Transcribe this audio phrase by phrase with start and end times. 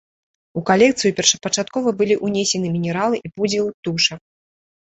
[0.59, 4.19] У калекцыю першапачаткова былі ўнесены мінералы і пудзілы птушак.